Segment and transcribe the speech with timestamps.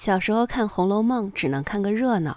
[0.00, 2.34] 小时候看《红楼梦》只能看个热闹，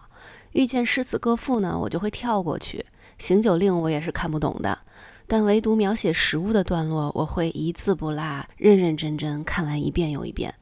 [0.52, 2.86] 遇见诗词歌赋呢，我就会跳过去。
[3.18, 4.80] 行酒令我也是看不懂的，
[5.28, 10.54] 但唯独描写食物的段落，我会一字不落、认认真真看完一遍又一遍。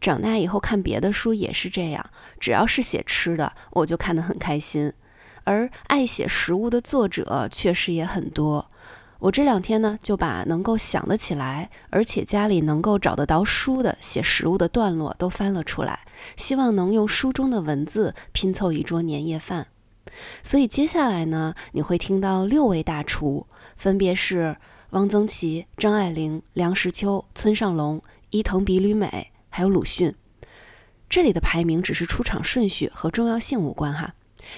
[0.00, 4.92] 长大以后看别的书也是这样，只要是写吃的，我就看得很开心。
[5.42, 8.68] 而爱写食物的作者确实也很多。
[9.18, 15.98] 我这两天呢，就把能够想得起来，而且家里能够找得到书的写食物的段落都翻了出来，
[16.36, 19.68] 希望能用书中的文字拼凑一桌年夜饭。
[20.42, 24.56] 所以接下来呢，你会听到六位大厨，分别是
[24.90, 30.14] 汪曾祺、张爱玲、梁实秋、村上龙、伊藤比吕美，还有鲁迅。
[31.08, 34.14] 这里的排名只是出场顺序，和重要性无关哈。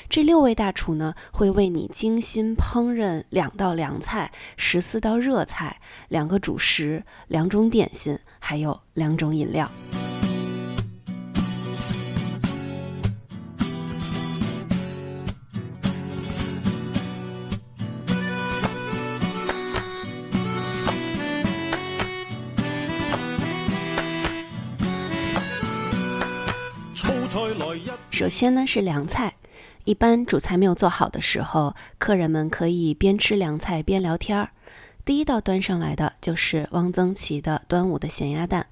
[0.09, 9.71] 这六位大厨呢，会为你精心烹饪两道凉菜、十四道热菜、两个主食、两种点心，还有两种饮料。
[28.19, 29.37] 首先呢是凉菜。
[29.85, 34.51] 一般主菜没有做好的时候，客人们可以边吃凉菜边聊天儿。
[35.05, 38.67] 第一道端上来的就是汪曾祺的端午的咸鸭蛋，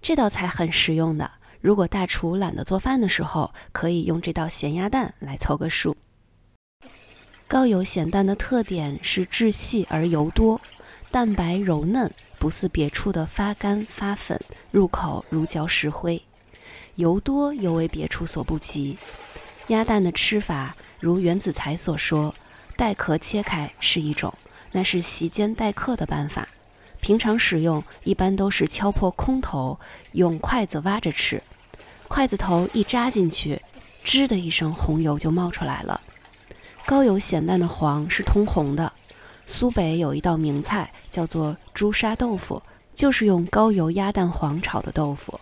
[0.00, 1.28] 这道菜很实用的。
[1.60, 5.96] 如果大厨懒得做饭的时候，可以用这道咸鸭蛋来凑个数。
[7.48, 10.60] 高邮咸蛋的特点是质细而油多，
[11.10, 14.40] 蛋白柔嫩，不似别处的发干发粉，
[14.70, 16.22] 入口如嚼石灰。
[17.00, 18.96] 油多尤为别处所不及。
[19.68, 22.34] 鸭蛋的吃法，如袁子才所说，
[22.76, 24.32] 带壳切开是一种，
[24.72, 26.46] 那是席间待客的办法。
[27.00, 29.80] 平常使用一般都是敲破空头，
[30.12, 31.42] 用筷子挖着吃。
[32.08, 33.62] 筷子头一扎进去，
[34.04, 36.00] 吱的一声，红油就冒出来了。
[36.84, 38.92] 高油咸蛋的黄是通红的。
[39.46, 42.62] 苏北有一道名菜叫做朱砂豆腐，
[42.94, 45.40] 就是用高油鸭蛋黄炒的豆腐。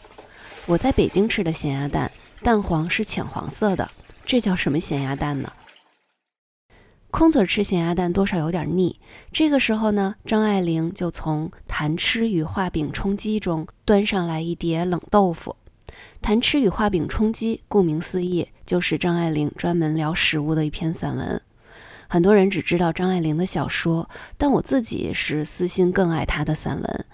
[0.68, 2.12] 我在北京吃的咸鸭蛋，
[2.42, 3.90] 蛋黄是浅黄色的。
[4.26, 5.50] 这叫什么咸鸭蛋呢？
[7.10, 9.00] 空嘴吃咸鸭蛋多少有点腻。
[9.32, 15.56] 这个时候呢，张爱玲就从《谈吃与画饼充饥》中端上来一碟冷豆腐。
[16.20, 21.40] 《谈吃与画饼充饥》顾名思义，就是张爱玲专门聊食物的一篇散文。
[22.08, 27.06] 很多人只知道张爱玲的小说，但我自己是私心更爱她的散文。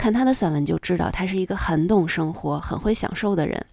[0.00, 3.66] 看他的散文就知道，他是一个很懂生活、很会享受的人。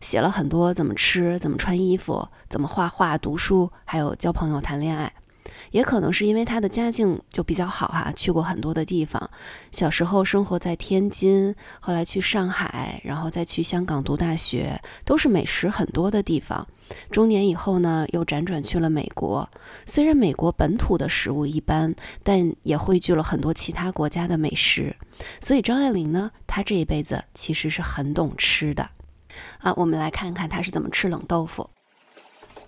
[0.00, 5.12] 写了很多怎么吃、怎么穿衣服、怎么画画、读书，还有交朋友、谈恋爱。
[5.72, 9.28] 也可能是因为他的家境就比较好哈，去过很多的地方。
[9.72, 16.64] 小时候生活在天津，后来去上海，然后再去香港读大学，都是美食很多的地方。
[17.10, 19.48] 中年以后呢，又辗转去了美国。
[19.86, 24.94] 虽然美国本土的食物一般，但也汇聚了很多其他国家的美食。
[25.40, 28.90] 所以张爱玲呢，她这一辈子其实是很懂吃的。
[29.58, 31.68] 啊，我们来看看她是怎么吃冷豆腐。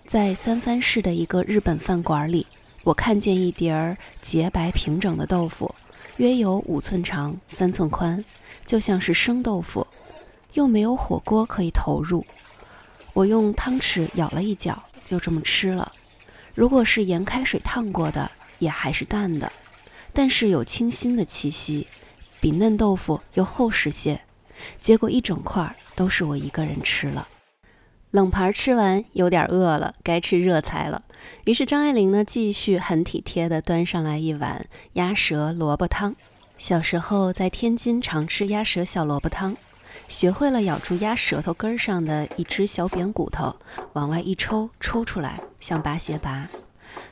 [0.05, 2.47] 在三藩市的一个日本饭馆里，
[2.83, 5.73] 我看见一碟儿洁白平整的豆腐，
[6.17, 8.23] 约有五寸长、三寸宽，
[8.65, 9.85] 就像是生豆腐，
[10.53, 12.25] 又没有火锅可以投入。
[13.17, 15.91] 我用汤匙舀了一角，就这么吃了。
[16.53, 18.29] 如果是盐开水烫过的，
[18.59, 19.51] 也还是淡的，
[20.13, 21.87] 但是有清新的气息，
[22.39, 24.21] 比嫩豆腐又厚实些。
[24.79, 27.27] 结果一整块都是我一个人吃了。
[28.11, 31.01] 冷盘吃完，有点饿了，该吃热菜了。
[31.45, 36.15] 于是张爱玲呢，继续很体贴地端上来一碗鸭舌萝卜汤。
[36.59, 39.57] 小时候在天津常吃鸭舌小萝卜汤，
[40.07, 43.55] 学会了咬住鸭舌头根上的一只小扁骨头，
[43.93, 46.47] 往外一抽，抽出来像拔鞋拔。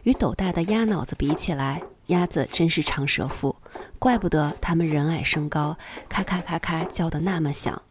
[0.03, 3.55] 与斗大的鸭脑子比起来，鸭子真是长舌妇。
[3.99, 7.81] 怪不得它们人矮身高，咔咔咔咔叫得那么响。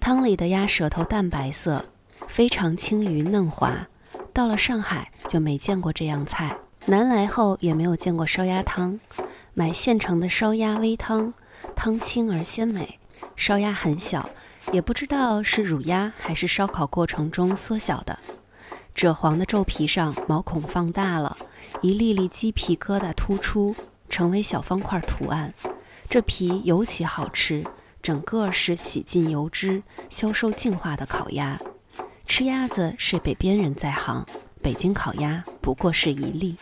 [0.00, 1.84] 汤里的鸭舌头淡白色，
[2.26, 3.86] 非常轻于嫩滑。
[4.32, 6.56] 到了上海就没见过这样菜，
[6.86, 8.98] 南来后也没有见过烧鸭汤。
[9.54, 11.34] 买现成的烧鸭煨汤，
[11.76, 12.98] 汤清而鲜美。
[13.36, 14.28] 烧鸭很小，
[14.72, 18.18] 也不知道是乳鸭还是烧烤过程中缩小的。
[18.94, 21.36] 赭黄的皱皮上毛孔放大了，
[21.80, 23.74] 一粒粒鸡皮疙瘩突出。
[24.10, 25.54] 成为小方块图案，
[26.06, 27.64] 这皮尤其好吃，
[28.02, 31.58] 整个是洗净油脂、消瘦净化的烤鸭。
[32.26, 34.26] 吃鸭子是北边人在行，
[34.60, 36.56] 北京烤鸭不过是一例。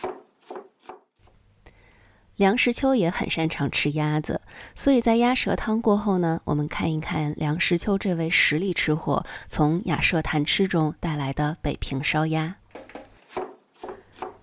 [2.41, 4.41] 梁实秋也很擅长吃鸭子，
[4.73, 12.55] 所以在鸭舌汤过后呢，我们看一看梁实秋这位实力吃货从雅舍谈吃中带来的北平烧鸭。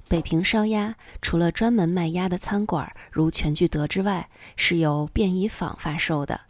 [0.07, 6.43] 北平烧鸭除了专门卖鸭的餐馆如全聚德之外，是由便宜坊发售的，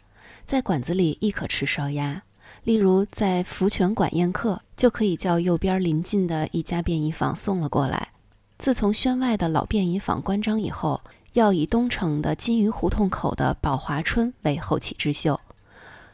[0.44, 2.24] 在馆子里亦可吃烧鸭。
[2.64, 8.08] 例如在福泉馆宴客，就可以叫右边临近的一家便宜坊送了过来。
[8.58, 11.00] 自从轩外的老便宜坊关张以后。
[11.38, 15.40] 要以东城的金鱼胡同口的宝华春为后起之秀，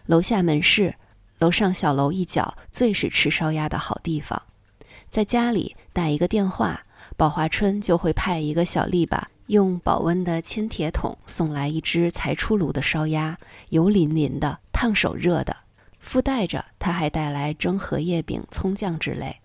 [0.05, 0.95] 楼下门市，
[1.39, 4.43] 楼上小楼一角最是吃烧鸭的好地方。
[5.09, 6.83] 在家里打一个电话，
[7.17, 13.39] 宝华春就会派一个小力吧，用保温的铅铁桶送来一只才出炉的烧鸭，
[13.71, 15.57] 油淋淋的，烫手热的。
[16.01, 19.41] 附带着他还带来蒸荷叶饼、葱酱之类。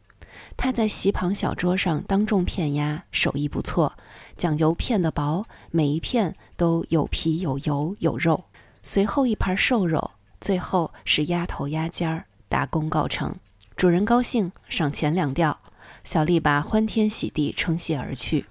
[0.62, 3.94] 他在席旁小桌上当众片鸭，手艺不错，
[4.36, 8.44] 讲究片的薄，每一片都有皮有油有肉。
[8.84, 10.12] 随后一盘瘦肉，
[10.42, 13.34] 最后是鸭头鸭尖儿，大功告成。
[13.78, 15.58] 主人高兴，赏钱两吊，
[16.04, 18.46] 小丽把欢天喜地称谢而去。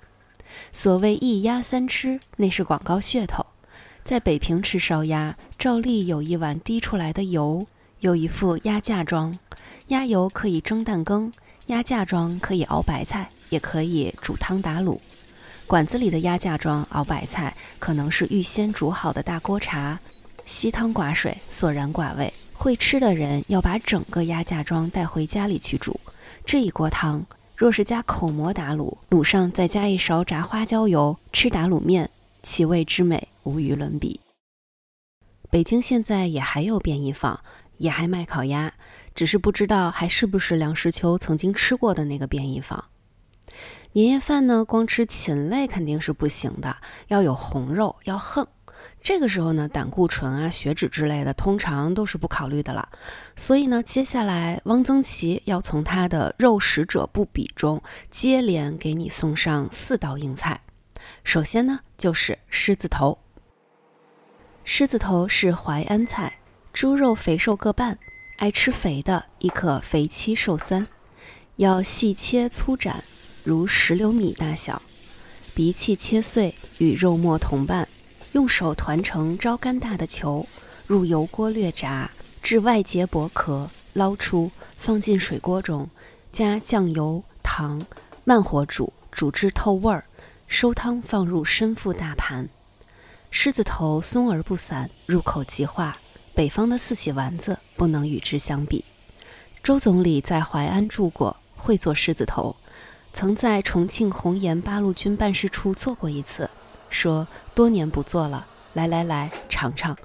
[0.73, 3.45] 所谓一鸭三吃，那是广告噱头。
[4.03, 7.67] 在北平吃烧鸭，照例有一碗滴出来的油，
[8.01, 9.39] 有一副鸭架装，
[9.89, 11.31] 鸭油可以蒸蛋羹。
[11.69, 14.99] 鸭架装可以熬白菜，也可以煮汤打卤。
[15.67, 20.01] 馆子里的鸭架装熬白菜，可能是预先煮好的大锅茶，
[20.47, 22.33] 稀汤寡水，索然寡味。
[22.55, 26.01] 会吃的人要把整个鸭架装带回家里去煮。
[26.47, 32.09] 这一锅汤，若是加口蘑打卤，卤上再加一勺炸花椒油，吃打卤面，
[32.43, 34.21] 其味之美无与伦比。
[35.51, 37.39] 北京现在也还有便宜坊，
[37.77, 38.73] 也还卖烤鸭。
[39.19, 42.85] 只是不知道还是不是梁实秋曾经吃过的那个便宜坊。
[43.91, 46.77] 年夜饭呢，光吃禽类肯定是不行的，
[47.09, 48.47] 要有红肉，要横。
[49.03, 52.89] 这个时候呢，胆固醇啊、血脂之类的，通常都是不考虑的了。
[53.35, 57.83] 所以呢，接下来汪曾祺要从他的肉食者不比中
[58.13, 60.61] 接连给你送上四道硬菜。
[61.25, 63.19] 首先呢，就是狮子头。
[64.63, 66.39] 狮子头是淮安菜，
[66.73, 67.99] 猪肉肥瘦各半。
[68.39, 70.87] 爱吃肥的，亦可肥七瘦三，
[71.57, 73.03] 要细切粗斩，
[73.43, 74.81] 如石榴米大小，
[75.57, 77.89] 鼻气切碎，与肉末同拌，
[78.35, 80.47] 用手团成朝干大的球，
[80.87, 82.09] 入油锅略炸，
[82.41, 85.91] 至外结薄壳，捞出，放进水锅中，
[86.33, 87.85] 加酱油、糖，
[88.23, 90.05] 慢火煮，煮至透味儿，
[90.47, 92.49] 收汤放入深腹大盘。
[93.33, 95.99] 狮子头松而不散，入口即化。
[96.35, 98.85] 北方的四喜丸子不能与之相比。
[99.63, 102.57] 周总理在淮安住过，会做狮子头，
[103.13, 106.51] 曾在重庆红岩八路军办事处做过一次，
[106.91, 109.97] 说多年不做了，来来来，尝尝，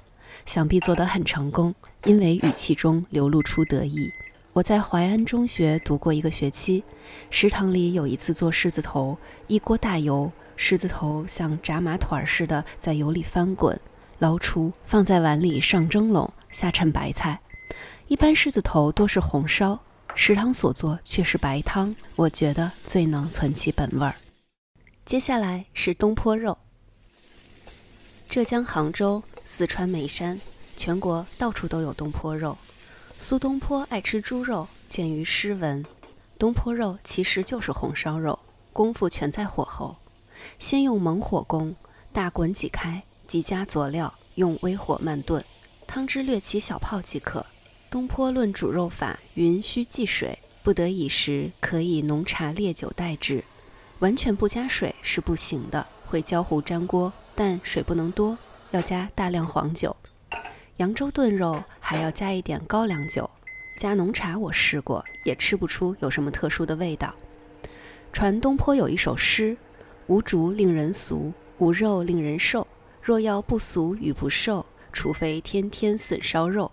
[0.46, 1.74] 想必做得很成功，
[2.04, 4.10] 因为语气中流露出得意。
[4.52, 6.84] 我在淮安中学读过一个学期，
[7.28, 9.18] 食堂里有一次做狮子头，
[9.48, 13.80] 一锅大油，狮子头像炸麻团似的在油里翻滚。
[14.20, 17.40] 捞出，放在碗里上蒸笼，下衬白菜。
[18.06, 19.78] 一般狮子头多是红烧，
[20.14, 24.14] 食堂所做却是白汤，我觉得最能存其本味儿。
[25.06, 26.58] 接下来是东坡肉。
[28.28, 30.38] 浙江杭州、四川眉山，
[30.76, 32.56] 全国到处都有东坡肉。
[33.18, 35.82] 苏东坡爱吃猪肉，见于诗文。
[36.38, 38.38] 东坡肉其实就是红烧肉，
[38.74, 39.96] 功夫全在火候。
[40.58, 41.74] 先用猛火攻，
[42.12, 43.02] 大滚几开。
[43.26, 45.42] 即加佐料，用微火慢炖，
[45.86, 47.46] 汤汁略起小泡即可。
[47.94, 53.44] 东坡论煮肉法，云需忌水，不得已时可以浓茶烈酒代之。
[54.00, 57.12] 完全不加水是不行的，会焦糊粘锅。
[57.36, 58.36] 但水不能多，
[58.72, 59.94] 要加大量黄酒。
[60.78, 63.30] 扬州炖肉还要加一点高粱酒，
[63.78, 67.14] 加浓茶我试过，也吃不出有什么特殊的味道。
[68.12, 69.56] 传东坡有一首诗：
[70.08, 72.66] 无竹令人俗，无肉令人瘦。
[73.00, 76.72] 若要不俗与不瘦，除非天天笋烧肉，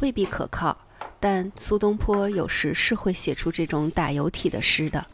[0.00, 0.76] 未必可靠。
[1.20, 5.06] 但苏东坡有时是会写出这种打油体的诗的。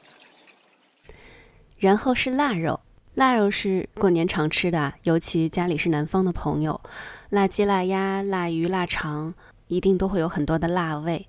[1.78, 2.80] 然后是腊肉，
[3.14, 6.80] 腊肉是过年常吃的，尤其家里是南方的朋友，
[7.30, 9.34] 腊鸡、腊鸭、腊鱼、腊肠，
[9.68, 11.26] 一定都会有很多的腊味。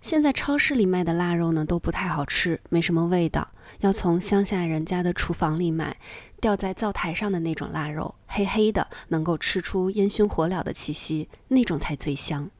[0.00, 3.48] 现在超市里卖的腊肉呢，都不太好吃，没什么味道，
[3.80, 5.96] 要从乡下人家的厨房里买。
[6.40, 12.50] 吊在灶台上的那种腊肉，黑黑的，能够吃出烟熏火燎的气息，那种才最香。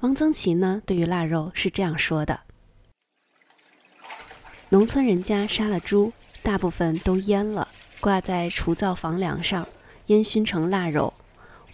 [0.00, 2.40] 汪曾祺呢，对于腊肉是这样说的：
[4.70, 6.12] 农村人家杀了猪，
[6.42, 7.68] 大部分都腌了，
[8.00, 9.66] 挂在厨灶房梁上，
[10.06, 11.12] 烟熏成腊肉。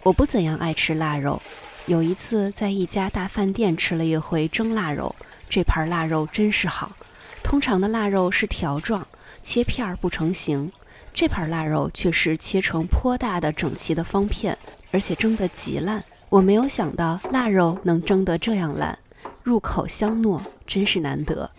[0.03, 1.41] 我不怎样爱吃腊肉，
[1.85, 5.15] 有一次在一家大饭店吃了一回蒸腊肉，
[5.49, 6.95] 这盘腊肉真是好。
[7.43, 9.07] 通常的腊肉是条状，
[9.41, 10.71] 切片儿不成形，
[11.13, 14.57] 这盘腊肉却是切成颇大的整齐的方片，
[14.91, 16.03] 而且蒸得极烂。
[16.29, 18.99] 我没有想到腊肉能蒸得这样烂，
[19.43, 21.49] 入口香糯，真是难得。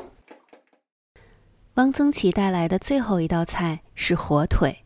[1.74, 4.84] 汪曾祺带来的最后一道菜是火腿。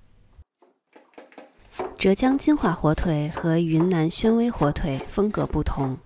[1.99, 5.97] 浙江金华火腿和云南宣威火腿风格不同，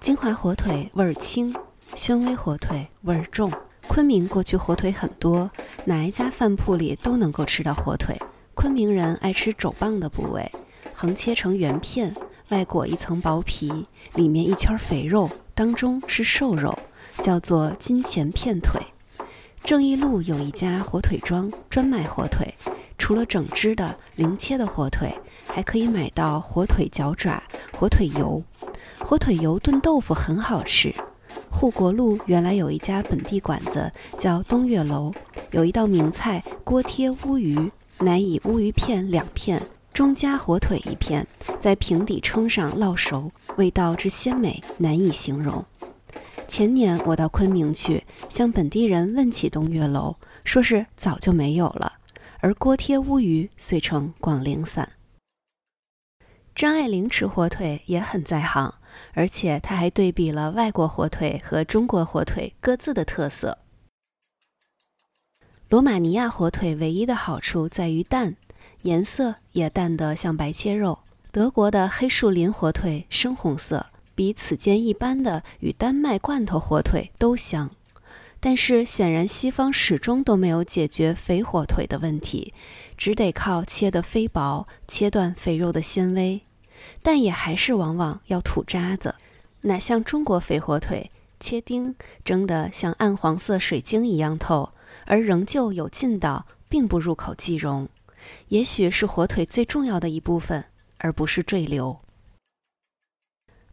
[0.00, 1.54] 金华火腿味儿轻，
[1.94, 3.52] 宣威火腿味儿重。
[3.86, 5.48] 昆明过去火腿很多，
[5.84, 8.16] 哪一家饭铺里都能够吃到火腿。
[8.54, 10.50] 昆明人爱吃肘棒的部位，
[10.92, 12.12] 横切成圆片。
[12.52, 16.78] 外裹一层薄皮，里面一圈肥肉，当中是瘦肉，
[17.22, 18.78] 叫做金钱片腿。
[19.64, 22.54] 正义路有一家火腿庄，专卖火腿。
[22.98, 25.10] 除了整只的、零切的火腿，
[25.46, 27.42] 还可以买到火腿脚爪、
[27.72, 28.42] 火腿油。
[28.98, 30.94] 火腿油炖豆腐很好吃。
[31.50, 35.10] 护国路原来有一家本地馆子，叫东岳楼，
[35.52, 39.62] 有一道名菜锅贴乌鱼，乃以乌鱼片两片。
[39.92, 41.26] 中加火腿一片，
[41.60, 45.62] 在平底撑上烙熟，味道之鲜美难以形容。
[46.48, 51.98] 前年我到昆明去，向本地人问起东岳楼，说是早就没有了，
[52.40, 54.92] 而锅贴乌鱼遂成广陵散。
[56.54, 58.74] 张爱玲吃火腿也很在行，
[59.12, 63.58] 而且她还对比了外国火腿和中国火腿各自的特色。
[65.68, 68.36] 罗马尼亚火腿唯一的好处在于淡。
[68.82, 70.98] 颜色也淡得像白切肉。
[71.30, 77.70] 德国的黑树林火腿深红色，比此间一般的与丹麦罐头火腿都香。
[78.38, 82.52] 但是显然西方始终都没有解决肥火腿的问题，
[82.96, 86.42] 只得靠切得非薄，切断肥肉的纤维。
[87.02, 89.14] 但也还是往往要吐渣子，
[89.60, 94.70] 哪像中国肥火腿，切丁蒸得像暗黄色水晶一样透，
[95.06, 97.88] 而仍旧有劲道，并不入口即溶。
[98.48, 100.64] 也许是火腿最重要的一部分，
[100.98, 101.98] 而不是赘流。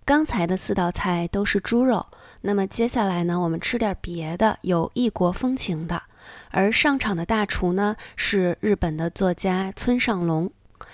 [0.06, 2.08] 刚才的四道菜都是猪肉，
[2.42, 6.02] 那么接下来呢，我们吃点别的，有异国风情的。
[6.50, 10.52] 而上场的大厨呢，是日本的作家村上龙，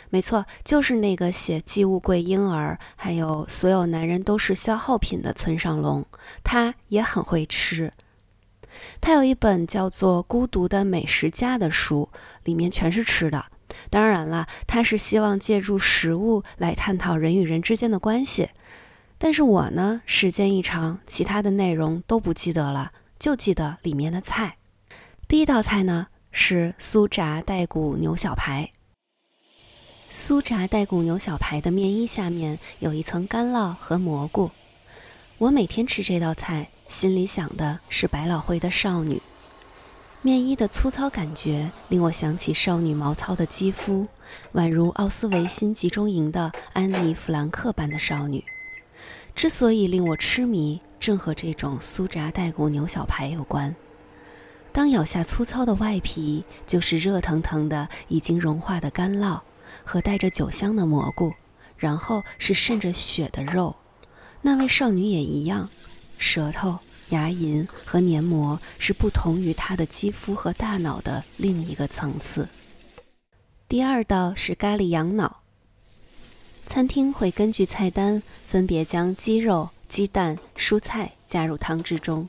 [0.09, 6.05] 没错，就是那个写《寄物柜婴儿》还有《所有男人都是消耗品》的村上龙，
[6.43, 7.91] 他也很会吃。
[9.01, 12.09] 他有一本叫做《孤独的美食家》的书，
[12.43, 13.45] 里面全是吃的。
[13.89, 18.49] 当然了，他是希望借助食物来探讨人与人之间的关系。
[19.17, 24.57] 但是我呢，时间一长，其他的内容都不记得了，就记得里面的菜。
[25.27, 28.71] 第一道菜呢是酥炸带骨牛小排。
[30.11, 34.51] 酥炸带骨牛小排的面衣下面有一层干酪和蘑菇。
[35.39, 36.69] 我每天吃这道菜。
[36.87, 39.21] 心里想的是百老汇的少女，
[40.21, 44.07] 面衣的粗糙感觉令我想起少女毛糙的肌肤，
[44.53, 48.43] 宛如奥斯维辛集中营的安妮·弗兰克般的少女。
[49.35, 53.75] 之所以令我痴迷，正和这种酥炸带骨牛小排有关。
[54.71, 59.41] 当咬下粗糙的外皮，就是热腾腾的已经融化的干酪
[59.83, 61.33] 和带着酒香的蘑菇，
[61.77, 63.75] 然后是渗着血的肉。
[64.41, 65.69] 那位少女也一样。
[66.17, 66.79] 舌头、
[67.09, 72.47] 牙龈和黏膜是不同于它的肌肤和大脑的另一个层次。
[73.67, 75.41] 第二道是咖喱羊脑。
[76.65, 82.27] 餐厅会根据菜单分别将鸡肉、鸡蛋、蔬菜加入汤汁中。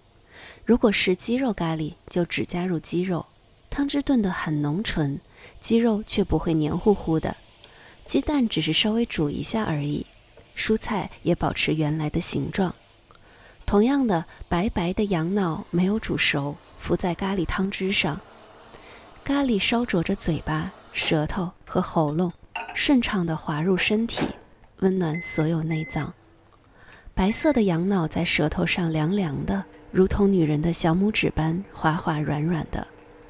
[0.64, 3.25] 如果是鸡肉咖喱，就只加入鸡肉，
[3.71, 5.19] 汤汁炖得很浓醇，
[5.61, 7.37] 鸡肉却不会黏糊糊的。
[8.05, 10.05] 鸡蛋只是稍微煮一下而已，
[10.57, 12.75] 蔬菜也保持原来的形状。
[13.66, 18.20] 同样的，白白的羊脑没有煮熟，浮在咖喱汤汁上，
[19.25, 22.32] 咖喱烧灼着嘴巴、舌头和喉咙，
[22.75, 24.25] 顺畅地滑入身体，
[24.78, 26.14] 温暖所有内脏。
[27.12, 32.87] 白色的羊脑在舌头上凉凉的，如同女人的小拇指般滑滑软软的。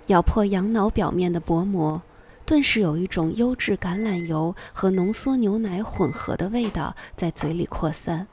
[0.09, 2.03] 咬破羊脑表面的薄膜，
[2.45, 8.29] 顿时有一种优质橄榄油和浓缩牛奶混合的味道在嘴里扩散。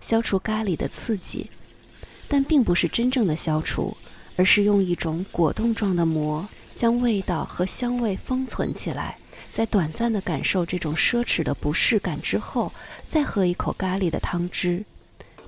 [0.00, 1.50] 消除咖喱的刺激，
[2.28, 3.96] 但并不是真正的消除，
[4.36, 9.16] 而是用一种果冻状的膜将味道和香味封存起来。
[9.52, 12.70] 在短暂的感受这种奢侈的不适感之后，
[13.08, 14.84] 再喝一口咖喱的汤汁，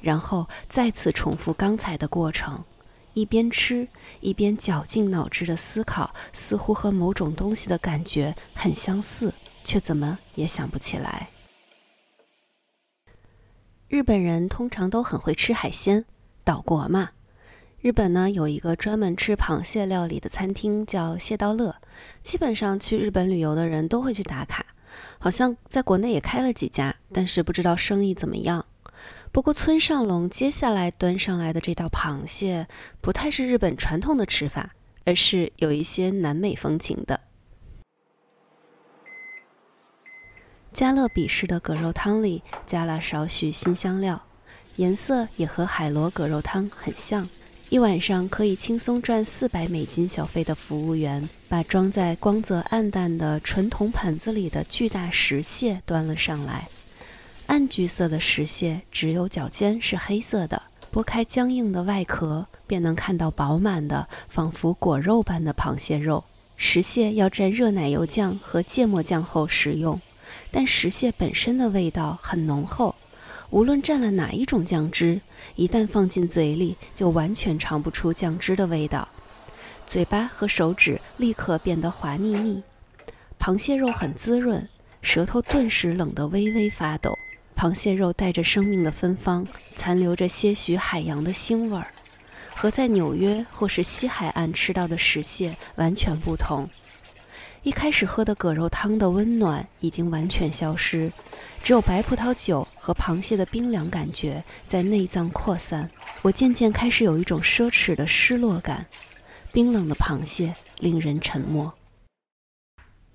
[0.01, 2.65] 然后再次重复刚才的过程，
[3.13, 3.87] 一边吃
[4.21, 11.29] 一边绞尽脑汁的思考，似乎和某种东西的感觉很相似，却怎么也想不起来。
[13.89, 16.05] 日本人通常都很会吃海鲜，
[16.45, 17.09] 岛国嘛。
[17.81, 21.75] 日本呢有一个专门吃螃蟹料理的餐厅，叫蟹道乐。
[22.23, 24.67] 基本上去日本旅游的人都会去打卡，
[25.19, 28.67] 好像在国内也开了几家，但是不知道生意怎么样。
[29.33, 32.69] 不过村上龙接下来端上来的这道螃蟹，
[33.01, 34.75] 不太是日本传统的吃法，
[35.07, 37.19] 而是有一些南美风情的。
[40.79, 44.23] 加勒比式的蛤肉汤里加了少许新香料，
[44.77, 47.29] 颜色也和海螺蛤肉汤很像。
[47.69, 56.69] 一晚上可以轻松赚四百美金小费的服务员，把装在光泽暗淡的纯铜盘子里的巨大石蟹端了上来。
[57.49, 66.23] 暗橘色的石蟹只有脚尖是黑色的，剥开僵硬的外壳，便能看到饱满的、仿佛果肉般的螃蟹肉。
[66.57, 70.01] 石蟹要蘸热奶油酱和芥末酱后食用。
[70.51, 72.95] 但石蟹本身的味道很浓厚，
[73.51, 75.21] 无论蘸了哪一种酱汁，
[75.57, 79.09] 一旦放进嘴里，就完全尝不出酱汁的味道，
[79.87, 82.63] 嘴巴和手指立刻变得滑腻腻。
[83.39, 84.69] 螃蟹肉很滋润，
[85.01, 87.17] 舌头顿时冷得微微发抖。
[87.57, 91.89] 螃蟹肉带着生命的芬芳，残留着些许海洋的腥味儿，
[92.55, 96.69] 和在纽约或是西海岸吃到的石蟹完全不同。
[97.69, 101.13] 一开始喝的蛤肉汤的温暖已经完全消失，
[101.63, 105.91] 只有白葡萄酒和螃蟹的冰凉感觉在内脏扩散。
[106.23, 108.87] 我渐渐开始有一种奢侈的失落感。
[109.53, 111.75] 冰冷的螃蟹令人沉默。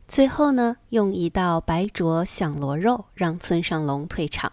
[0.07, 4.51] 最后呢，用一道白灼响螺肉让村上龙退场。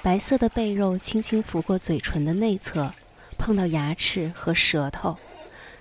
[0.00, 2.90] 白色的贝肉轻轻拂过嘴唇的内侧，
[3.36, 5.18] 碰到牙齿和舌头。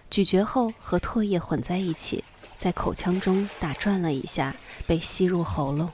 [0.09, 2.23] 咀嚼后和唾液混在一起，
[2.57, 4.55] 在口腔中打转了一下，
[4.87, 5.89] 被吸入喉咙。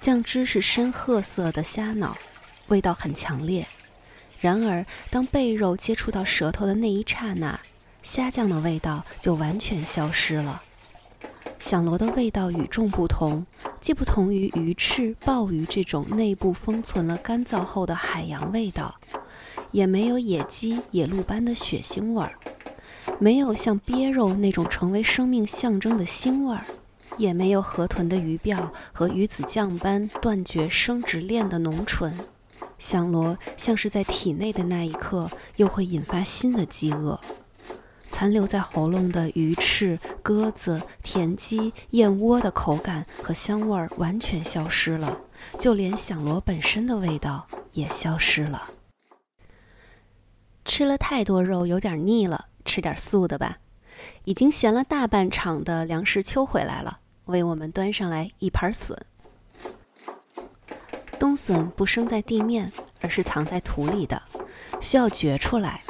[0.00, 2.16] 酱汁是深褐色的虾脑，
[2.68, 3.66] 味道很强烈。
[4.40, 7.60] 然而，当贝肉接触到舌头的那一刹那，
[8.02, 10.62] 虾酱的味道就完全消失了。
[11.58, 13.44] 响螺的味道与众不同，
[13.82, 18.98] 既不同于鱼翅、鲍鱼这种内部封存了干燥后的海洋味道，
[19.70, 22.32] 也没有野鸡、野鹿般的血腥味儿。
[23.18, 26.64] 没有像鳖肉那种成为生命象征的腥味儿，
[27.18, 32.14] 也没有河豚的鱼鳔和鱼子酱般断绝生殖链的浓醇。
[32.78, 37.20] 响螺像是在体内的那一刻，又会引发新的饥饿。
[38.08, 45.18] 残留在喉咙的鱼翅、鸽子、田鸡、燕窝的口感和香味儿完全消失了，
[45.58, 48.70] 就连响螺本身的味道也消失了。
[50.64, 52.46] 吃了太多肉，有点腻了。
[52.70, 53.58] 吃点素的吧。
[54.24, 58.96] 已经闲了大半场的梁实秋回来了，为我们端上来一盘笋。
[61.18, 64.22] 冬笋不生在地面，而是藏在土里的，
[64.80, 65.82] 需要掘出来。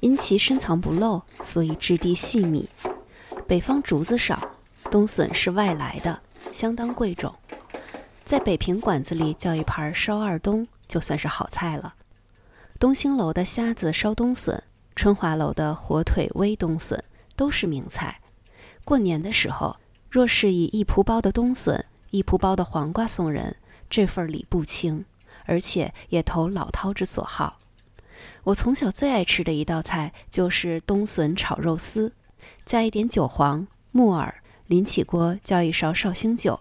[0.00, 2.68] 因其深藏不露，所以质地细密。
[3.46, 4.50] 北方竹子少，
[4.90, 6.20] 冬笋是外来的，
[6.52, 7.32] 相当贵重。
[8.24, 11.94] 在北平馆子里叫一盘烧二冬，就算是好菜了。
[12.78, 14.62] 东兴楼的虾子烧冬笋。
[14.98, 17.04] 春华楼的火腿煨冬笋
[17.36, 18.20] 都是名菜。
[18.84, 19.76] 过年的时候，
[20.10, 23.54] 若是以一蒲包的冬笋、一蒲包的黄瓜送人，
[23.88, 25.04] 这份礼不轻，
[25.44, 27.58] 而且也投老饕之所好。
[28.42, 32.12] 我从小最爱吃的一道菜就是冬笋炒肉丝，
[32.66, 36.58] 加一点韭黄、木耳，临起锅浇一勺绍兴酒，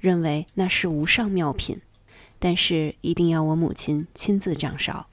[0.00, 1.82] 认为那是无上妙品。
[2.38, 5.06] 但是一定要我母亲亲自掌勺。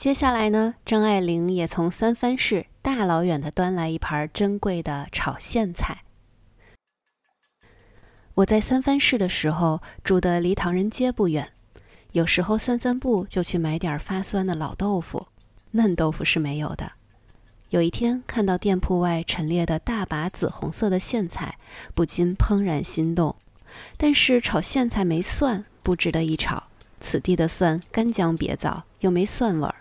[0.00, 6.04] 接下来呢，张爱玲也从三藩市大老远的端来一盘珍贵的炒苋菜。
[8.36, 11.52] 我在三藩市的时候住的离唐人街不远，
[12.12, 15.26] 有时候散散步就去买点发酸的老豆腐，
[15.72, 16.92] 嫩豆腐是没有的。
[17.68, 21.58] 有一天看到店铺外陈列的大把紫红色的苋菜，
[21.94, 23.36] 不禁怦然心动。
[23.98, 26.68] 但是炒苋菜没蒜，不值得一炒。
[27.00, 29.74] 此地的蒜干姜别枣，又没蒜味儿。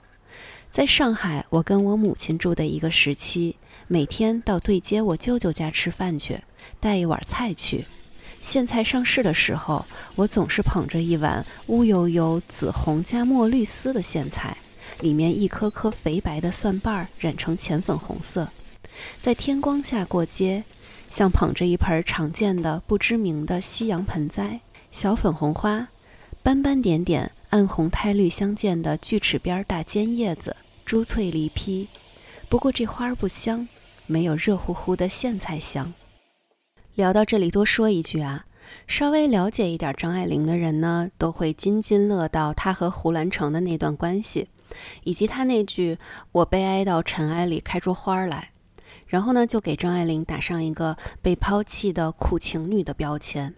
[0.72, 3.56] 在上海，我跟我母亲住的一个时期，
[3.88, 6.40] 每天到对街我舅舅家吃饭去，
[6.80, 7.86] 带一碗菜去。
[8.44, 9.84] 苋菜上市的时候，
[10.16, 14.56] 我总是捧着一碗乌油油、紫红加墨绿丝的苋菜，
[15.02, 18.48] 里面一颗颗肥白的蒜瓣染成浅粉红色，
[19.20, 20.64] 在天光下过街，
[21.10, 25.88] 像捧着一盆常见的不知名的西洋盆栽，小粉红花，
[26.44, 27.32] 斑斑点点。
[27.50, 31.88] 暗红苔绿相间的锯齿边大尖叶子，珠翠离披。
[32.48, 33.68] 不过这花儿不香，
[34.06, 35.92] 没有热乎乎的苋菜香。
[36.94, 38.46] 聊到这里，多说一句啊，
[38.86, 44.48] 稍微了解一点张爱玲的人呢，都会津津乐道她和胡兰成的那段关系，
[45.04, 45.98] 以及她那句
[46.34, 48.52] “我悲哀到尘埃里开出花来”，
[49.08, 53.56] 然后呢，就给张爱玲打上一个被抛弃的苦情女的标签。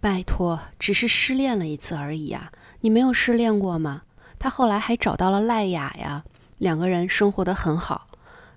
[0.00, 2.50] 拜托，只是失恋了一次而已呀。
[2.82, 4.02] 你没有失恋过吗？
[4.38, 6.24] 他后来还找到了赖雅呀，
[6.58, 8.08] 两个人生活的很好，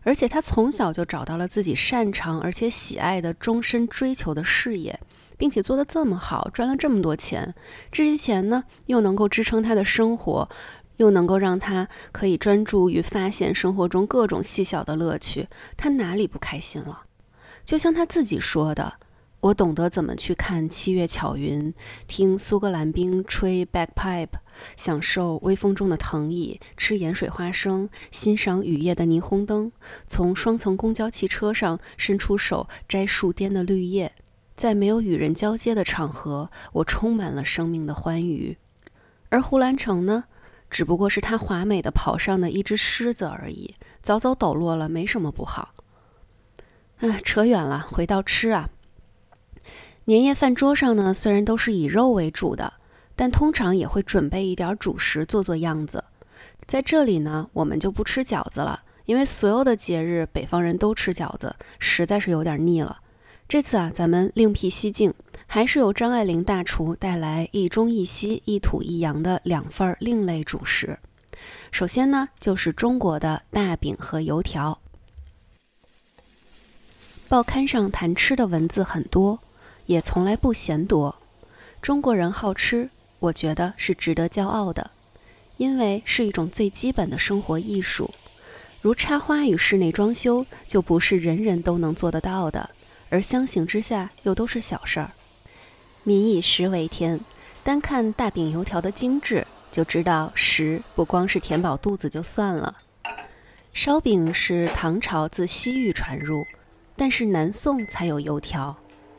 [0.01, 4.99] 而且他从小就找到了自己擅长而且喜爱的、终身追求的事业，
[5.37, 7.53] 并且做得这么好，赚了这么多钱。
[7.91, 10.49] 这些钱呢，又能够支撑他的生活，
[10.97, 17.03] 又能够让他可以专注于发现生活中各种细小的乐趣，他哪里不开心了？
[17.63, 18.95] 就像他自己说的。
[19.41, 21.73] 我懂得怎么去看七月巧云，
[22.07, 24.29] 听苏格兰兵吹 bagpipe，
[24.75, 29.71] 享受微风中的藤椅，吃盐水花生，欣赏雨夜的霓虹灯，
[30.07, 34.11] 从双层公交汽车上伸出手摘树巅的绿叶。
[34.55, 38.57] 在没有与人交接的场合，我充满了生命的欢愉。
[39.29, 40.23] 而胡兰成呢，
[40.71, 45.75] 只不过是他华美的袍上的一只狮子而已，早早抖落了，没什么不好。
[46.99, 48.69] 哎，扯远了，回到吃啊。
[50.07, 52.73] 年夜饭桌上呢，虽然都是以肉为主的，
[53.15, 56.03] 但通常也会准备一点主食做做样子。
[56.67, 62.99] 在这里呢，我们就不吃饺子了，因为所有的节日北方人都吃饺子，实在是有点腻了。
[63.49, 65.11] 这次啊，咱们另辟蹊径，
[65.47, 70.99] 还是由张爱玲大厨带来一中一西、一土一洋的两份另类主食。
[71.71, 74.79] 首先呢，就是中国的大饼和油条。
[77.27, 79.39] 报刊上谈吃的文字很多。
[79.85, 81.15] 也从来不嫌多。
[81.81, 84.91] 中国人好吃，我觉得是值得骄傲的，
[85.57, 88.11] 因为是一种最基本的生活艺术。
[88.81, 92.69] 如插花与室内装修，就不是人人都能做得到的，
[93.09, 95.11] 而相形之下又都是小事儿。
[96.03, 97.19] 民以食为天，
[97.63, 102.77] 单看大饼油条的精致，就知道食不光是填饱肚子就算了。
[103.73, 106.43] 烧饼是唐朝自西域传入，
[106.95, 108.75] 但是南宋才有油条。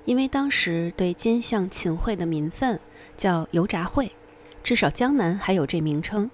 [0.07, 2.81] 因为当时对奸相秦桧的民愤
[3.19, 4.11] 叫油炸会，
[4.64, 6.31] 至少江南还有这名称。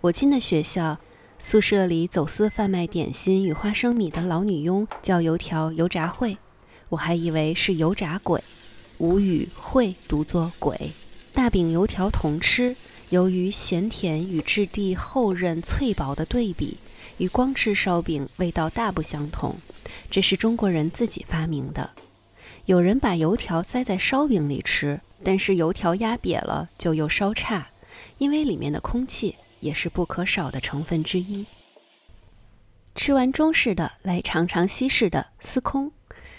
[0.00, 0.98] 我进的学校
[1.38, 6.38] 宿舍里走私贩卖点心与花生米的老女佣叫油条油炸会，
[6.88, 8.42] 我还以为是油炸鬼，
[8.96, 10.90] 吴语会读作鬼。
[11.34, 12.74] 大饼油条同吃，
[13.10, 16.78] 由于咸甜与质地厚韧脆薄的对比，
[17.18, 19.54] 与光吃烧饼味道大不相同。
[20.10, 21.90] 这是中国人自己发明的。
[22.66, 27.68] 有人把油条塞在烧饼里吃，但是油条压瘪了就又稍差，
[28.18, 31.46] 因为里面的空气也是不可少的成分之一。
[32.96, 35.92] 吃完中式的，来尝尝西式的司空，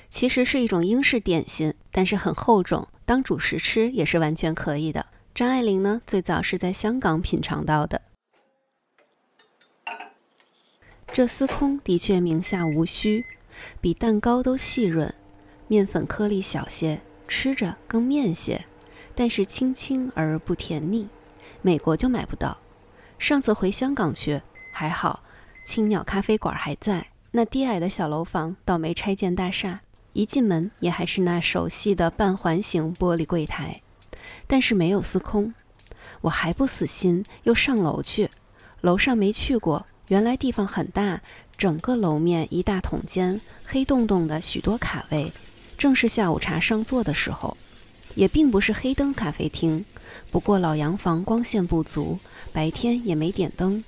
[0.10, 5.06] 其实是一种英式点心，但是很厚重，当主食吃也是完全可以的。
[5.34, 8.02] 张爱玲呢，最早是在香港品尝到的。
[11.08, 13.24] 这司空的确名下无虚，
[13.80, 15.14] 比蛋糕都细润。
[15.68, 18.66] 面粉颗粒小些，吃着更面些，
[19.14, 21.08] 但是清清而不甜腻。
[21.62, 22.58] 美国就买不到。
[23.20, 25.22] 上次回香港去还好，
[25.66, 29.82] 青鸟咖啡馆还在，那低矮的小楼房倒没拆建大厦，
[30.14, 33.82] 一进门也还是那熟悉的半环形玻璃柜台。
[34.46, 35.54] 但是没有司空，
[36.22, 38.30] 我还不死心，又上楼去。
[38.82, 41.22] 楼上没去过，原来地方很大，
[41.58, 45.32] 整个楼面一大筒间，黑洞洞的许多卡位。
[45.78, 47.56] 正是下午茶上座的时候，
[48.16, 49.86] 也并不是黑灯咖啡厅。
[50.32, 52.20] 不过老洋房光线不足，
[52.52, 53.84] 白天也没点灯。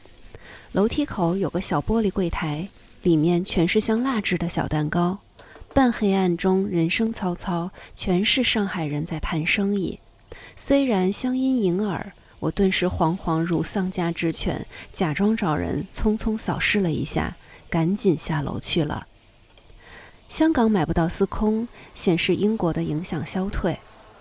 [0.74, 2.68] 楼梯口有个小玻璃柜台，
[3.02, 5.18] 里面全是像蜡制的小蛋糕。
[5.74, 10.00] 半黑暗中，人声嘈嘈，全是上海人在谈生意。
[10.56, 17.36] 虽然乡音盈耳，我顿时惶惶如丧家之犬，假装找人，匆匆扫视了一下，
[17.70, 19.08] 赶紧下楼去了。
[20.30, 23.78] 香港买不到司空，显示英国的影响消退。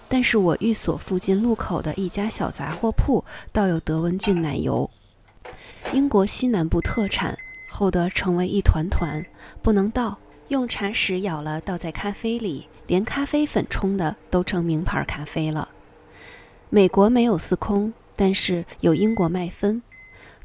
[0.08, 4.88] 但是我寓所附近路口的一家小杂货铺倒有德文郡奶油，
[5.92, 7.36] 英国西南部特产，
[7.70, 9.22] 厚得成为一团团，
[9.60, 10.18] 不能倒，
[10.48, 15.68] 用茶匙舀了倒在咖啡里，连咖啡粉冲的都成名牌咖啡了。
[16.70, 19.82] 美国没有司空，但是有英国麦芬，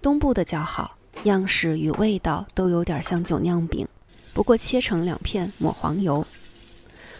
[0.01, 3.87] 东部的较好，样式与味道都有点像酒酿饼。
[4.33, 6.25] 不过切成两片，抹黄油。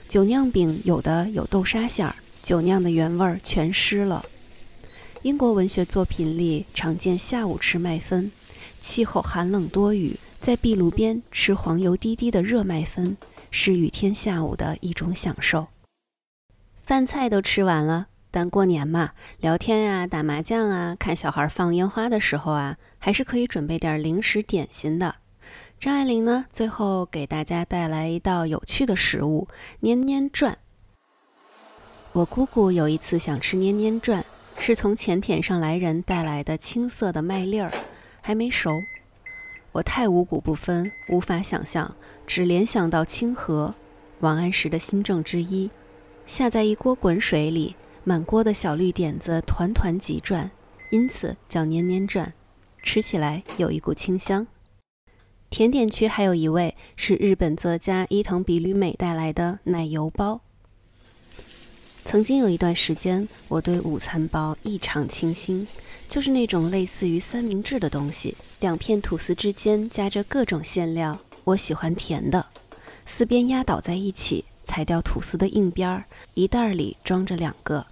[0.08, 4.23] 酒酿饼有的有豆沙馅儿，酒酿的原味儿全失了。
[5.21, 8.32] 英国文学作品里常见下午吃麦芬，
[8.82, 13.15] 气候寒冷多雨，在壁炉边吃黄油滴滴的热麦芬，
[13.49, 15.67] 是雨天下午的一种享受。
[16.84, 25.15] 饭菜都吃完了，但过年嘛，聊天啊、打麻将啊、看小孩放烟花的时候啊，还是可以准备点零食点心的。
[25.79, 29.47] 张爱玲呢，最后给大家带来一道有趣的食物——
[29.81, 30.57] 捏捏转。
[32.13, 34.23] 我姑姑有一次想吃捏捏转，
[34.57, 37.69] 是从前田上来人带来的青色的麦粒儿，
[38.21, 38.71] 还没熟。
[39.73, 41.93] 我太五谷不分，无法想象，
[42.25, 43.73] 只联想到清河，
[44.19, 45.69] 王安石的新政之一。
[46.25, 50.49] 下在一锅滚水里，满锅的小绿点子团团急转，
[50.91, 52.31] 因此叫捏捏转，
[52.83, 54.47] 吃起来有一股清香。
[55.53, 60.41] 甜点区还有一位是日本作家伊藤比吕美带来的奶油包。
[62.05, 65.67] 曾经有一段时间，我对午餐包异常倾心，
[66.09, 71.19] 就是那种类似于三明治的东西，两片吐司之间夹着各种馅料。
[71.43, 72.47] 我喜欢甜的，
[73.05, 77.85] 四边压倒在一起，裁掉吐司的硬边儿，一袋里装着两个。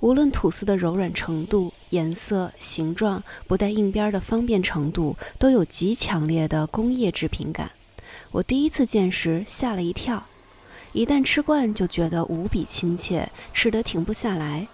[0.00, 7.70] 无论吐司的柔软程度、颜色、形状，不带硬边的方便程度，都有极强烈的工业制品感。
[8.32, 10.24] 我第一次见时吓了一跳。
[10.92, 14.66] 一旦吃惯，就觉得无比亲切，吃得停不下来。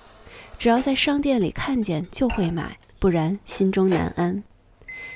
[0.59, 4.43] 只要在商店里看见，就会买，不然心中难安。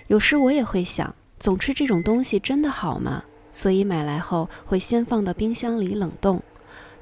[0.09, 3.22] 有时我也会想，总吃这种东西真的好吗？
[3.52, 6.42] 所以买来后会先放到冰箱里冷冻，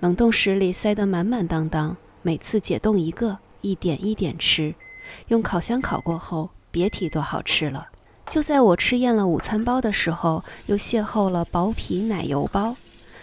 [0.00, 4.74] 冷冻室里塞得满满当当，每次解冻一个，一点一点吃。
[5.28, 7.88] 用烤箱烤过后，别提多好吃了。
[8.28, 12.76] 就在我吃厌了午餐包的时候，又邂逅了薄皮奶油包。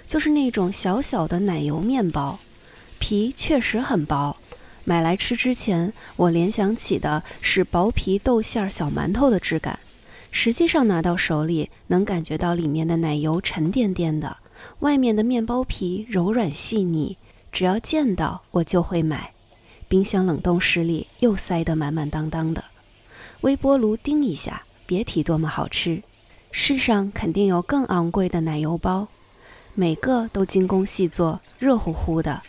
[0.07, 2.37] 就是那种小小的奶油面包，
[2.99, 4.35] 皮确实很薄。
[4.83, 9.79] 买来吃之前，我联想起的是薄皮豆馅小馒头的质感。
[10.31, 14.37] 实际上拿到手里，能感觉到里面的奶油沉甸甸的，
[14.79, 17.17] 外面的面包皮柔软细腻。
[17.51, 19.33] 只要见到，我就会买。
[19.91, 22.63] 冰箱冷冻室里又塞得满满当当的，
[23.41, 26.01] 微波炉叮一下，别提多么好吃。
[26.49, 29.09] 世上肯定有更昂贵的奶油包。
[29.73, 32.41] 每个都精工细作，热乎乎的，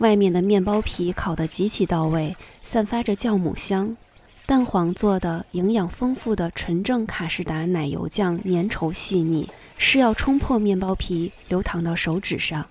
[0.00, 3.96] 外面的面包皮烤得极其到位，散发着酵母香。
[4.44, 12.66] 蛋黄做的、营养丰富的纯正卡士达奶油酱粘稠细腻，是要冲破面包皮流淌到手指上。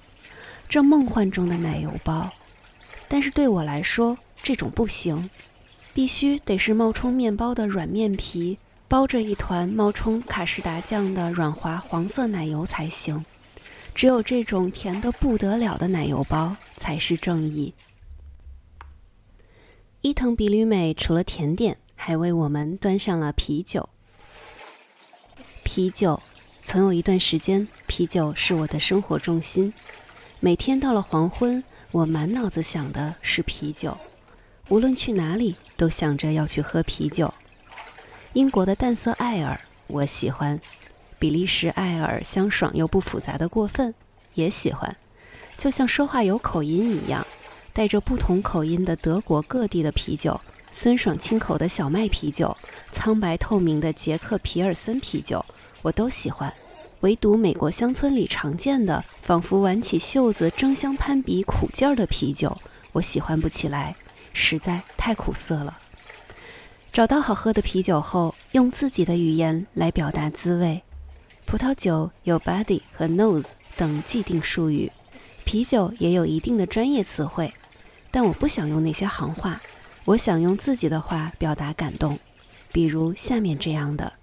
[0.70, 2.30] 这梦幻中的奶油包，
[3.12, 5.30] 但是对我来说，这种不行，
[5.94, 13.26] 必须得是冒充面包的软面皮，包着一团冒充卡士达酱的软滑黄色奶油才行。
[13.94, 17.74] 只有这种甜得不得了的奶油包才是正义。
[20.00, 23.90] 伊藤比吕美除了甜点，还为我们端上了啤酒。
[25.66, 26.22] 啤酒，
[26.64, 29.74] 曾有一段时间，啤酒是我的生活重心。
[30.40, 31.62] 每天到了黄昏，
[31.92, 33.98] 我满脑子想的是啤酒。
[34.70, 37.34] 无论去哪里，都想着要去喝啤酒。
[38.34, 40.60] 英国的淡色艾尔，我喜欢。
[41.20, 43.94] 比利时艾尔香爽又不复杂的过分，
[44.34, 44.96] 也喜欢，
[45.58, 47.28] 就像说话有口音一样，
[47.74, 50.40] 带着不同口音的德国各地的啤酒，
[50.72, 52.58] 酸爽清口的小麦啤酒，
[52.92, 55.46] 苍白透明的捷克皮尔森啤酒，
[55.84, 56.52] 我都喜欢。
[57.02, 62.56] 唯独美国乡村里常见的，仿佛挽起袖子争相攀比苦劲儿的啤酒，
[62.92, 63.96] 我喜欢不起来，
[64.34, 65.80] 实在太苦涩了。
[66.94, 70.84] 找到好喝的啤酒后，用自己的语言来表达滋味。
[71.46, 74.92] 葡萄酒有 body 和 nose 等既定术语，
[75.44, 77.52] 啤酒也有一定的专业词汇，
[78.12, 79.60] 但我不想用那些行话，
[80.06, 82.20] 我想用自己的话表达感动，
[82.72, 84.14] 比如下面这样的：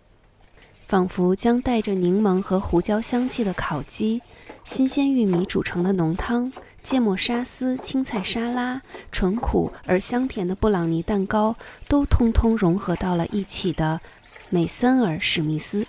[0.89, 4.23] 仿佛将带着柠檬和胡椒香气的烤鸡、
[4.65, 6.51] 新鲜玉米煮成的浓汤、
[6.83, 8.81] 芥末沙司青菜沙拉、
[9.13, 11.55] 纯苦而香甜的布朗尼蛋糕，
[11.89, 14.01] 都通通融合到了一起的
[14.49, 15.87] 美森尔史密斯。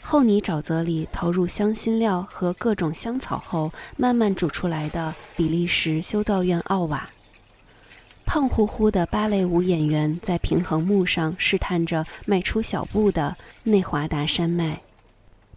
[0.00, 7.08] 厚泥沼泽里投入香辛料和各种香草后，慢慢煮出来的比利时修道院奥瓦。
[8.24, 14.80] 胖乎乎的芭蕾舞演员在平衡木上试探着迈出小步的内华达山脉。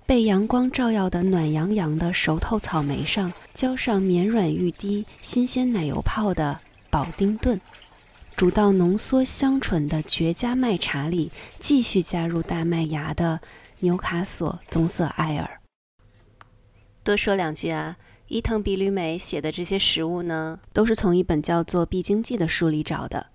[0.06, 7.60] 被阳光照耀的暖洋洋的熟透草莓上浇上绵软欲滴新鲜奶油泡的保丁顿。
[8.36, 13.40] 煮到浓缩香醇的绝佳麦茶里，继续加入大麦芽的。
[13.80, 15.60] 纽卡索棕色艾尔。
[17.04, 23.28] 多说两句啊，伊藤比吕美写的这些食物呢，都是从一本叫做《必经记》的书里找的。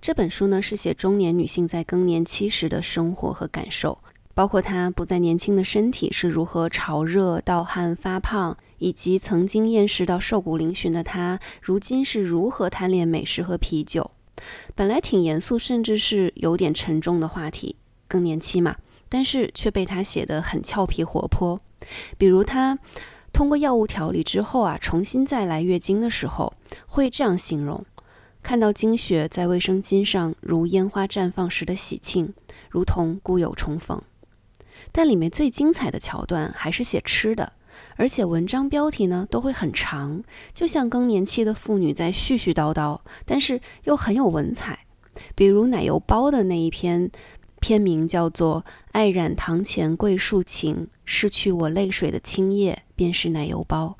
[0.00, 3.98] 这本书呢是写中年女性在更年期时的生活和感受，
[4.32, 14.10] 包括她不再年轻的身体是如何潮热、盗汗、发胖，以及曾经厌食到瘦骨嶙峋的她，如今是如何贪恋美食和啤酒。
[14.74, 17.76] 本来挺严肃，甚至是有点沉重的话题，
[18.08, 18.76] 更年期嘛，
[19.10, 21.60] 但是却被她写得很俏皮活泼。
[22.16, 22.78] 比如她。
[23.32, 26.52] 通过药物调理之后啊，重新再来月经的时候，
[26.86, 27.84] 会这样形容：
[28.42, 32.34] 看到经血在卫生巾上如烟花绽放时的喜庆，
[32.68, 34.02] 如同故友重逢。
[34.92, 37.52] 但里面最精彩的桥段还是写吃的，
[37.96, 44.80] 而且文章标题呢都会很长，就像更年期的妇女在絮絮叨叨，但是又很有文采。
[45.34, 47.10] 比如奶油包的那一篇。
[47.60, 53.96] 片名叫做《爱染堂前桂树情，拭去我泪水的青叶便是奶油包》。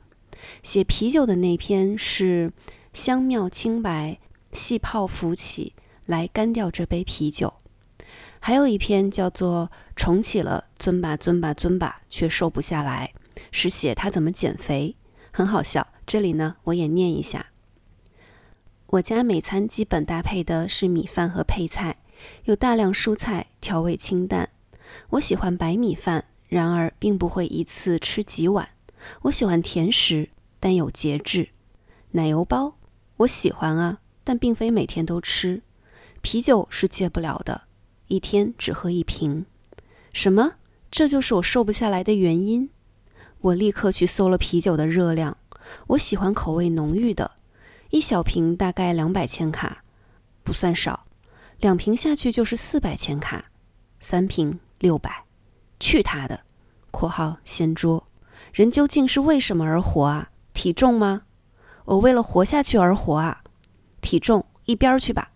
[0.63, 2.53] 写啤酒的那篇是
[2.93, 4.19] 香妙清白，
[4.53, 5.75] 细泡浮起
[6.07, 7.55] 来干掉这杯啤酒。
[8.41, 13.13] 还有一篇叫做《重启了尊吧尊吧尊吧，却瘦不下来》，
[13.53, 14.97] 是写他怎么减肥，
[15.31, 15.87] 很好笑。
[16.07, 17.47] 这里呢，我也念一下：
[18.87, 21.99] 我家每餐基本搭配的是米饭和配菜。
[22.45, 24.51] 有大量蔬菜，调味清淡。
[25.11, 28.69] 我喜欢白米饭，然而并不会一次吃几碗。
[29.23, 31.49] 我喜欢甜食，但有节制。
[32.13, 32.77] 奶油包，
[33.19, 35.63] 我喜欢啊，但并非每天都吃。
[36.21, 37.63] 啤酒是戒不了的，
[38.09, 39.47] 一天只喝一瓶。
[40.13, 40.55] 什么？
[40.91, 42.69] 这就是我瘦不下来的原因？
[43.41, 45.37] 我立刻去搜了啤酒的热量。
[45.87, 47.31] 我喜欢口味浓郁的，
[47.91, 49.85] 一小瓶大概两百千卡，
[50.43, 51.07] 不算少。
[51.61, 53.45] 两瓶下去就是四百千卡，
[54.01, 55.25] 三瓶六百，
[55.79, 56.41] 去他的
[56.91, 58.07] ！（括号掀桌）
[58.55, 60.31] 人究竟是为什么而活啊？
[60.55, 61.23] 体重吗？
[61.85, 63.43] 我为了活下去而活啊！
[64.01, 65.33] 体重一边去吧。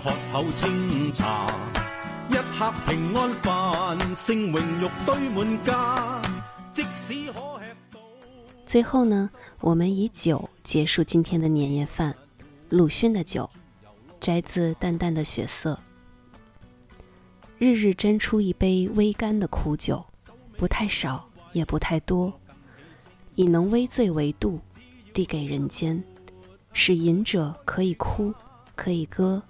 [0.00, 1.46] 喝口清茶，
[2.30, 6.22] 一盒平安饭，剩荣辱堆满家。
[6.72, 8.00] 即使可吃到。
[8.64, 9.28] 最后呢，
[9.60, 12.14] 我们以酒结束今天的年夜饭。
[12.68, 13.48] 鲁迅的酒，
[14.20, 15.76] 摘自淡淡的血色。
[17.58, 20.04] 日日斟出一杯微甘的苦酒，
[20.56, 22.32] 不太少，也不太多，
[23.34, 24.60] 以能微醉为度，
[25.12, 26.00] 递给人间。
[26.72, 28.32] 使饮者可以哭，
[28.76, 29.42] 可以歌，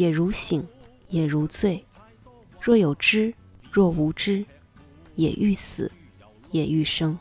[0.00, 0.66] 也如醒，
[1.10, 1.84] 也如醉。
[2.58, 3.34] 若有知，
[3.70, 4.42] 若无知，
[5.14, 5.92] 也欲死，
[6.52, 7.18] 也欲生。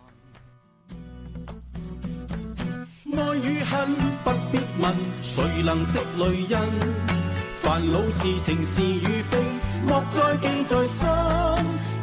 [3.12, 3.90] 爱与恨
[4.24, 6.58] 不必问，谁能识泪印？
[7.58, 9.38] 烦恼事情是与非，
[9.86, 11.06] 莫再记在心。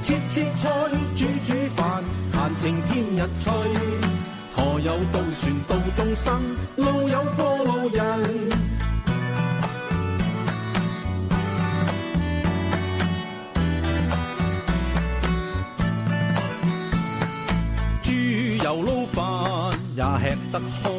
[0.02, 0.68] 切切菜，
[1.14, 3.50] 煮煮饭，闲情天日趣。
[4.54, 6.38] 何有渡船渡众生，
[6.76, 8.65] 路有过路人。
[19.96, 20.90] 也吃得开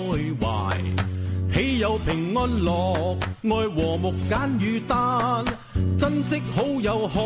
[0.42, 0.76] 怀，
[1.54, 3.16] 岂有平安乐？
[3.44, 5.46] 爱和睦简与单，
[5.96, 7.22] 珍惜好友好，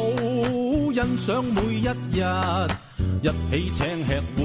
[0.93, 2.21] 欣赏每一日。
[3.23, 4.43] 一起请吃碗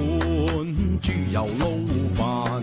[1.00, 1.66] 猪油捞
[2.14, 2.62] 饭，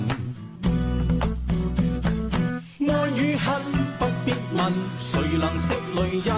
[2.79, 3.61] 爱与恨
[3.99, 6.31] 不必问，谁能识泪人？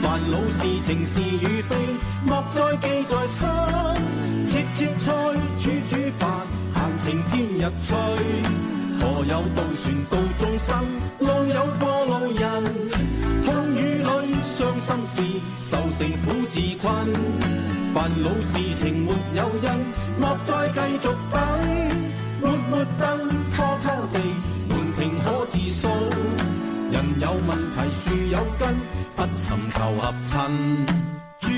[0.00, 1.76] 烦恼事情是与非，
[2.24, 3.46] 莫再记在心。
[4.46, 5.12] 切切菜，
[5.58, 6.30] 煮煮饭，
[6.78, 7.96] 闲情天日吹。
[9.00, 10.68] 何有渡船渡众生，
[11.18, 12.42] 路有过路人。
[13.44, 14.08] 痛与泪，
[14.42, 15.16] 伤心事，
[15.56, 16.86] 愁成苦自困。
[17.92, 19.66] 烦恼事情没有因，
[20.20, 21.34] 莫再继续等。
[22.40, 24.16] 没没灯，拖拖地，
[24.68, 25.88] 门庭可自扫。
[26.92, 28.76] 人有问题，树有根，
[29.16, 30.36] 不寻求合衬。
[31.40, 31.48] 猪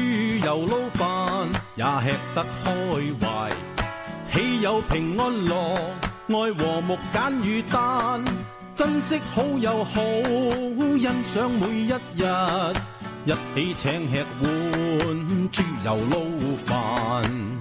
[0.46, 2.70] 油捞饭也吃得开
[3.20, 3.50] 怀，
[4.32, 5.74] 岂有平安乐？
[6.28, 8.24] 爱和睦简与单，
[8.72, 10.00] 珍惜好友好，
[10.98, 12.24] 欣赏每一日。
[13.26, 16.16] 一起请吃碗猪油捞
[16.64, 17.59] 饭。